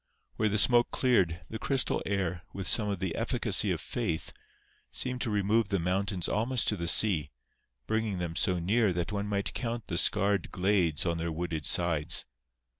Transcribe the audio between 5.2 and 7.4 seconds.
to remove the mountains almost to the sea,